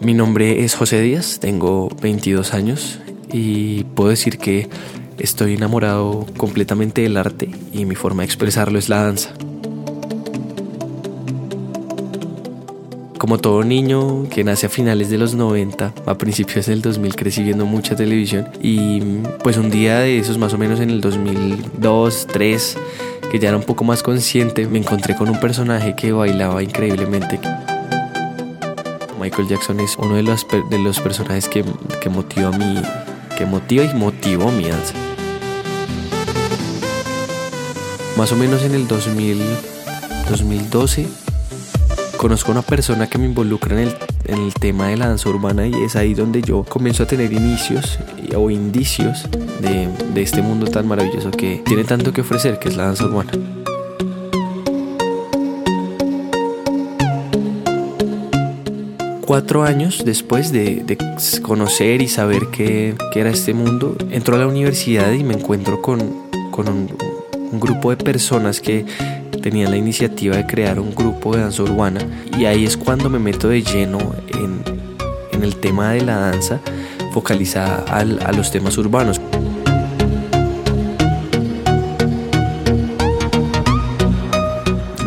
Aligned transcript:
Mi 0.00 0.14
nombre 0.14 0.64
es 0.64 0.76
José 0.76 0.98
Díaz, 1.02 1.40
tengo 1.40 1.90
22 2.00 2.54
años 2.54 2.98
y 3.30 3.84
puedo 3.84 4.08
decir 4.08 4.38
que 4.38 4.66
estoy 5.18 5.54
enamorado 5.54 6.24
completamente 6.38 7.02
del 7.02 7.18
arte 7.18 7.50
y 7.70 7.84
mi 7.84 7.94
forma 7.94 8.22
de 8.22 8.24
expresarlo 8.24 8.78
es 8.78 8.88
la 8.88 9.02
danza. 9.02 9.34
Como 13.18 13.36
todo 13.36 13.62
niño 13.62 14.26
que 14.30 14.42
nace 14.42 14.66
a 14.66 14.70
finales 14.70 15.10
de 15.10 15.18
los 15.18 15.34
90, 15.34 15.92
a 16.06 16.14
principios 16.16 16.64
del 16.64 16.80
2000 16.80 17.14
crecí 17.14 17.42
viendo 17.42 17.66
mucha 17.66 17.94
televisión 17.94 18.48
y 18.62 19.00
pues 19.42 19.58
un 19.58 19.70
día 19.70 19.98
de 19.98 20.18
esos 20.18 20.38
más 20.38 20.54
o 20.54 20.58
menos 20.58 20.80
en 20.80 20.88
el 20.88 21.02
2002, 21.02 22.26
3, 22.32 22.78
que 23.30 23.38
ya 23.38 23.48
era 23.48 23.56
un 23.56 23.62
poco 23.62 23.84
más 23.84 24.02
consciente, 24.02 24.66
me 24.66 24.78
encontré 24.78 25.14
con 25.14 25.28
un 25.28 25.38
personaje 25.38 25.94
que 25.94 26.12
bailaba 26.12 26.62
increíblemente. 26.62 27.38
Michael 29.20 29.48
Jackson 29.48 29.78
es 29.80 29.96
uno 29.96 30.16
de 30.16 30.22
los, 30.22 30.46
de 30.68 30.78
los 30.78 30.98
personajes 30.98 31.48
que, 31.48 31.64
que 32.00 32.08
motiva 32.08 32.50
mi, 32.50 32.82
que 33.38 33.46
motiva 33.46 33.84
y 33.84 33.94
motivó 33.94 34.50
mi 34.50 34.68
danza. 34.68 34.94
Más 38.16 38.32
o 38.32 38.36
menos 38.36 38.62
en 38.62 38.74
el 38.74 38.88
2000, 38.88 39.40
2012 40.28 41.29
conozco 42.20 42.50
a 42.50 42.52
una 42.52 42.62
persona 42.62 43.08
que 43.08 43.16
me 43.16 43.24
involucra 43.24 43.80
en 43.80 43.88
el, 44.26 44.52
tema 44.52 44.88
de 44.88 44.98
la 44.98 45.08
danza 45.08 45.30
urbana 45.30 45.66
y 45.66 45.72
es 45.84 45.96
ahí 45.96 46.12
donde 46.12 46.42
yo 46.42 46.64
comienzo 46.64 47.04
a 47.04 47.06
tener 47.06 47.32
inicios 47.32 47.98
o 48.36 48.50
indicios 48.50 49.26
de, 49.62 49.88
este 50.20 50.42
mundo 50.42 50.66
tan 50.66 50.86
maravilloso 50.86 51.30
que 51.30 51.62
tiene 51.64 51.82
tanto 51.84 52.12
que 52.12 52.20
ofrecer, 52.20 52.58
que 52.58 52.68
es 52.68 52.76
la 52.76 52.84
danza 52.84 53.06
urbana. 53.06 53.32
cuatro 59.24 59.62
años 59.62 60.02
después 60.04 60.52
de, 60.52 60.98
conocer 61.40 62.02
y 62.02 62.08
saber 62.08 62.48
qué, 62.52 62.96
era 63.14 63.30
este 63.30 63.54
mundo, 63.54 63.96
entro 64.10 64.36
a 64.36 64.38
la 64.40 64.46
universidad 64.46 65.10
y 65.12 65.24
me 65.24 65.32
encuentro 65.32 65.80
con, 65.80 66.02
un, 66.02 66.90
grupo 67.58 67.90
de 67.90 67.96
personas 67.96 68.60
que 68.60 68.84
tenían 69.40 69.70
la 69.70 69.76
iniciativa 69.76 70.36
de 70.36 70.46
crear 70.46 70.78
un 70.78 70.94
grupo 70.94 71.34
de 71.34 71.42
danza 71.42 71.62
urbana 71.62 72.00
y 72.38 72.44
ahí 72.44 72.64
es 72.64 72.76
cuando 72.76 73.08
me 73.08 73.18
meto 73.18 73.48
de 73.48 73.62
lleno 73.62 73.98
en, 74.28 74.62
en 75.32 75.42
el 75.42 75.56
tema 75.56 75.92
de 75.92 76.02
la 76.02 76.16
danza 76.16 76.60
focalizada 77.12 77.84
al, 77.88 78.20
a 78.24 78.32
los 78.32 78.50
temas 78.50 78.76
urbanos. 78.78 79.20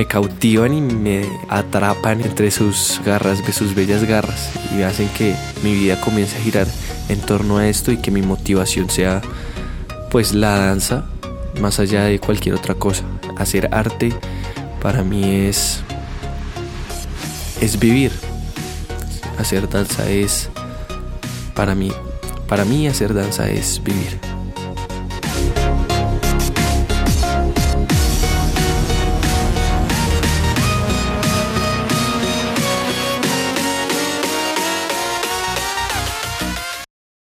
me 0.00 0.06
cautivan 0.06 0.72
y 0.72 0.80
me 0.80 1.26
atrapan 1.50 2.22
entre 2.22 2.50
sus 2.50 3.02
garras, 3.04 3.46
de 3.46 3.52
sus 3.52 3.74
bellas 3.74 4.02
garras 4.04 4.50
y 4.74 4.80
hacen 4.80 5.10
que 5.10 5.36
mi 5.62 5.74
vida 5.74 6.00
comience 6.00 6.38
a 6.38 6.40
girar 6.40 6.66
en 7.10 7.20
torno 7.20 7.58
a 7.58 7.68
esto 7.68 7.92
y 7.92 7.98
que 7.98 8.10
mi 8.10 8.22
motivación 8.22 8.88
sea 8.88 9.20
pues 10.10 10.32
la 10.32 10.56
danza 10.56 11.04
más 11.60 11.80
allá 11.80 12.04
de 12.04 12.18
cualquier 12.18 12.54
otra 12.54 12.74
cosa. 12.76 13.04
Hacer 13.40 13.68
arte 13.72 14.12
para 14.80 15.02
mí 15.02 15.46
es 15.48 15.82
es 17.60 17.78
vivir. 17.78 18.12
Hacer 19.38 19.68
danza 19.68 20.08
es 20.08 20.48
para 21.54 21.74
mí 21.74 21.90
para 22.46 22.64
mí 22.64 22.86
hacer 22.86 23.14
danza 23.14 23.48
es 23.48 23.82
vivir. 23.82 24.29